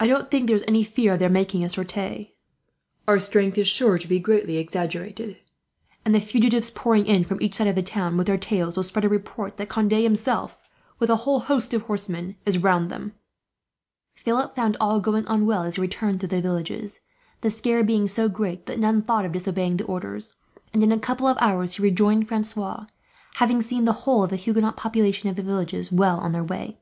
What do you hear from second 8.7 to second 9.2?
will spread a